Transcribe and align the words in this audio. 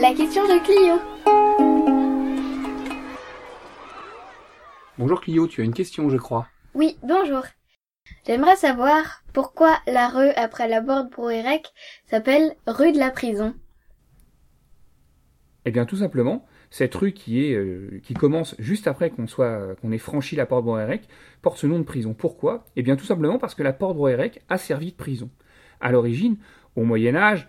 La 0.00 0.14
question 0.14 0.44
de 0.44 0.62
Clio. 0.62 0.94
Bonjour 4.96 5.20
Clio, 5.20 5.48
tu 5.48 5.60
as 5.60 5.64
une 5.64 5.74
question, 5.74 6.08
je 6.08 6.16
crois. 6.16 6.46
Oui, 6.74 6.96
bonjour. 7.02 7.42
J'aimerais 8.24 8.54
savoir 8.54 9.24
pourquoi 9.32 9.76
la 9.88 10.08
rue 10.08 10.30
après 10.36 10.68
la 10.68 10.80
porte 10.82 11.10
Brouérec 11.10 11.66
s'appelle 12.04 12.54
rue 12.68 12.92
de 12.92 12.98
la 12.98 13.10
prison. 13.10 13.56
Eh 15.64 15.72
bien, 15.72 15.84
tout 15.84 15.96
simplement, 15.96 16.46
cette 16.70 16.94
rue 16.94 17.12
qui 17.12 17.44
est 17.44 17.54
euh, 17.54 18.00
qui 18.04 18.14
commence 18.14 18.54
juste 18.60 18.86
après 18.86 19.10
qu'on 19.10 19.26
soit 19.26 19.74
qu'on 19.80 19.90
ait 19.90 19.98
franchi 19.98 20.36
la 20.36 20.46
porte 20.46 20.64
Broérec 20.64 21.08
porte 21.42 21.58
ce 21.58 21.66
nom 21.66 21.80
de 21.80 21.84
prison. 21.84 22.14
Pourquoi? 22.14 22.66
Eh 22.76 22.82
bien, 22.82 22.94
tout 22.94 23.04
simplement 23.04 23.38
parce 23.38 23.56
que 23.56 23.64
la 23.64 23.72
porte 23.72 23.96
Broérec 23.96 24.44
a 24.48 24.58
servi 24.58 24.92
de 24.92 24.96
prison. 24.96 25.28
À 25.80 25.90
l'origine, 25.90 26.36
au 26.76 26.84
Moyen 26.84 27.16
Âge, 27.16 27.48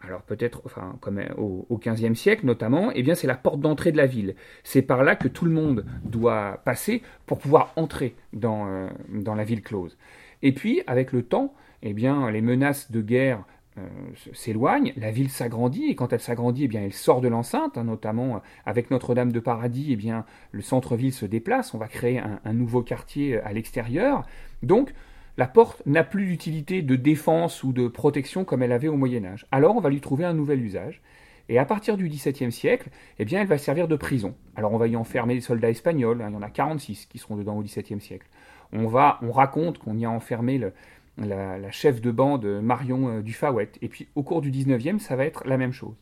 alors 0.00 0.22
peut-être, 0.22 0.62
enfin, 0.64 0.96
comme 1.00 1.20
au, 1.36 1.66
au 1.68 1.78
XVe 1.78 2.14
siècle 2.14 2.46
notamment, 2.46 2.90
eh 2.94 3.02
bien, 3.02 3.14
c'est 3.14 3.26
la 3.26 3.36
porte 3.36 3.60
d'entrée 3.60 3.92
de 3.92 3.96
la 3.96 4.06
ville. 4.06 4.34
C'est 4.62 4.82
par 4.82 5.02
là 5.02 5.16
que 5.16 5.28
tout 5.28 5.44
le 5.44 5.50
monde 5.50 5.84
doit 6.04 6.60
passer 6.64 7.02
pour 7.26 7.38
pouvoir 7.38 7.72
entrer 7.76 8.14
dans, 8.32 8.68
euh, 8.68 8.88
dans 9.10 9.34
la 9.34 9.44
ville 9.44 9.62
close. 9.62 9.96
Et 10.42 10.52
puis, 10.52 10.82
avec 10.86 11.12
le 11.12 11.22
temps, 11.22 11.54
eh 11.82 11.92
bien, 11.92 12.30
les 12.30 12.40
menaces 12.40 12.90
de 12.90 13.00
guerre 13.00 13.44
euh, 13.78 13.86
s'éloigne, 14.32 14.92
la 14.96 15.10
ville 15.10 15.30
s'agrandit, 15.30 15.86
et 15.86 15.94
quand 15.94 16.12
elle 16.12 16.20
s'agrandit, 16.20 16.64
eh 16.64 16.68
bien, 16.68 16.82
elle 16.82 16.92
sort 16.92 17.20
de 17.20 17.28
l'enceinte, 17.28 17.78
hein, 17.78 17.84
notamment 17.84 18.36
euh, 18.36 18.38
avec 18.66 18.90
Notre-Dame 18.90 19.32
de 19.32 19.40
Paradis, 19.40 19.88
eh 19.90 19.96
bien, 19.96 20.24
le 20.52 20.62
centre-ville 20.62 21.12
se 21.12 21.26
déplace, 21.26 21.74
on 21.74 21.78
va 21.78 21.88
créer 21.88 22.18
un, 22.18 22.40
un 22.44 22.52
nouveau 22.52 22.82
quartier 22.82 23.36
euh, 23.36 23.46
à 23.46 23.52
l'extérieur. 23.52 24.26
Donc, 24.62 24.94
la 25.38 25.46
porte 25.46 25.82
n'a 25.86 26.02
plus 26.02 26.26
d'utilité 26.26 26.82
de 26.82 26.96
défense 26.96 27.62
ou 27.62 27.72
de 27.72 27.86
protection 27.86 28.44
comme 28.44 28.60
elle 28.64 28.72
avait 28.72 28.88
au 28.88 28.96
Moyen 28.96 29.24
Âge. 29.24 29.46
Alors, 29.52 29.76
on 29.76 29.80
va 29.80 29.88
lui 29.88 30.00
trouver 30.00 30.24
un 30.24 30.34
nouvel 30.34 30.60
usage. 30.60 31.00
Et 31.48 31.60
à 31.60 31.64
partir 31.64 31.96
du 31.96 32.08
XVIIe 32.08 32.50
siècle, 32.50 32.90
eh 33.20 33.24
bien, 33.24 33.40
elle 33.40 33.46
va 33.46 33.56
servir 33.56 33.86
de 33.86 33.94
prison. 33.94 34.34
Alors, 34.56 34.72
on 34.72 34.78
va 34.78 34.88
y 34.88 34.96
enfermer 34.96 35.34
des 35.34 35.40
soldats 35.40 35.70
espagnols. 35.70 36.22
Hein, 36.22 36.30
il 36.30 36.34
y 36.34 36.36
en 36.36 36.42
a 36.42 36.50
46 36.50 37.06
qui 37.06 37.18
seront 37.18 37.36
dedans 37.36 37.56
au 37.56 37.62
XVIIe 37.62 38.00
siècle. 38.00 38.26
On 38.72 38.88
va, 38.88 39.20
on 39.22 39.30
raconte 39.30 39.78
qu'on 39.78 39.96
y 39.96 40.04
a 40.04 40.10
enfermé 40.10 40.60
la, 41.16 41.70
chef 41.70 42.00
de 42.00 42.10
bande 42.10 42.44
Marion 42.44 43.08
euh. 43.08 43.64
Et 43.80 43.88
puis 43.88 44.08
au 44.16 44.24
cours 44.24 44.42
du 44.42 44.50
19e, 44.50 44.98
ça 44.98 45.14
va 45.14 45.24
être 45.24 45.46
la 45.46 45.56
même 45.56 45.72
chose. 45.72 45.94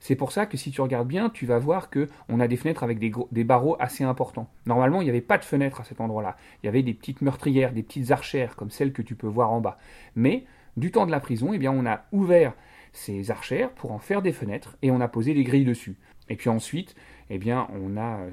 C'est 0.00 0.16
pour 0.16 0.32
ça 0.32 0.46
que 0.46 0.56
si 0.56 0.70
tu 0.70 0.80
regardes 0.80 1.08
bien, 1.08 1.30
tu 1.30 1.46
vas 1.46 1.58
voir 1.58 1.90
que 1.90 2.08
on 2.28 2.40
a 2.40 2.48
des 2.48 2.56
fenêtres 2.56 2.82
avec 2.82 2.98
des, 2.98 3.44
barreaux 3.44 3.76
assez 3.78 4.04
importants. 4.04 4.48
Normalement, 4.66 5.00
il 5.00 5.04
n'y 5.04 5.10
avait 5.10 5.20
pas 5.20 5.38
de 5.38 5.44
fenêtres 5.44 5.80
à 5.80 5.84
cet 5.84 6.00
endroit-là. 6.00 6.36
Il 6.62 6.66
y 6.66 6.68
avait 6.68 6.82
des 6.82 6.94
petites 6.94 7.22
meurtrières, 7.22 7.72
des 7.72 7.82
petites 7.82 8.10
archères 8.10 8.56
comme 8.56 8.70
celles 8.70 8.92
que 8.92 9.02
tu 9.02 9.14
peux 9.14 9.26
voir 9.26 9.50
en 9.50 9.60
bas. 9.60 9.78
Mais 10.16 10.44
du 10.76 10.90
temps 10.90 11.06
de 11.06 11.10
la 11.10 11.20
prison, 11.20 11.52
eh 11.52 11.58
bien, 11.58 11.72
on 11.72 11.86
a 11.86 12.04
ouvert 12.12 12.52
ces 12.92 13.30
archères 13.30 13.70
pour 13.70 13.92
en 13.92 13.98
faire 13.98 14.22
des 14.22 14.32
fenêtres 14.32 14.76
et 14.82 14.90
on 14.90 15.00
a 15.00 15.08
posé 15.08 15.34
des 15.34 15.44
grilles 15.44 15.64
dessus. 15.64 15.96
Et 16.28 16.36
puis 16.36 16.48
ensuite, 16.48 16.94
eh 17.30 17.38
bien, 17.38 17.68
on 17.72 17.96
a 17.96 18.20
euh, 18.20 18.30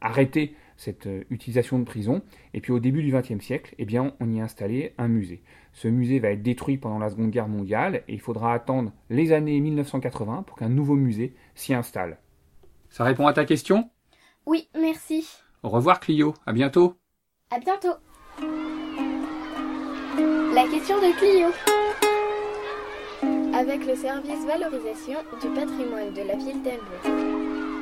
arrêté 0.00 0.54
cette 0.76 1.06
euh, 1.06 1.24
utilisation 1.30 1.78
de 1.78 1.84
prison. 1.84 2.22
Et 2.52 2.60
puis 2.60 2.72
au 2.72 2.78
début 2.78 3.02
du 3.02 3.12
XXe 3.12 3.44
siècle, 3.44 3.74
eh 3.78 3.84
bien, 3.84 4.14
on 4.20 4.32
y 4.32 4.40
a 4.40 4.44
installé 4.44 4.94
un 4.98 5.08
musée. 5.08 5.42
Ce 5.72 5.88
musée 5.88 6.18
va 6.18 6.30
être 6.30 6.42
détruit 6.42 6.78
pendant 6.78 6.98
la 6.98 7.10
Seconde 7.10 7.30
Guerre 7.30 7.48
mondiale 7.48 8.02
et 8.08 8.14
il 8.14 8.20
faudra 8.20 8.54
attendre 8.54 8.92
les 9.10 9.32
années 9.32 9.60
1980 9.60 10.44
pour 10.46 10.56
qu'un 10.56 10.68
nouveau 10.68 10.94
musée 10.94 11.34
s'y 11.54 11.74
installe. 11.74 12.18
Ça 12.90 13.04
répond 13.04 13.26
à 13.26 13.32
ta 13.32 13.44
question? 13.44 13.90
Oui, 14.46 14.68
merci. 14.78 15.26
Au 15.62 15.70
revoir 15.70 16.00
Clio, 16.00 16.34
à 16.46 16.52
bientôt. 16.52 16.96
À 17.50 17.58
bientôt. 17.58 17.94
La 20.54 20.68
question 20.68 20.96
de 20.98 21.18
Clio. 21.18 21.83
Avec 23.56 23.86
le 23.86 23.94
service 23.94 24.44
valorisation 24.46 25.20
du 25.40 25.48
patrimoine 25.48 26.12
de 26.12 26.22
la 26.22 26.34
ville 26.34 26.60
d'Elbeuf. 26.62 27.73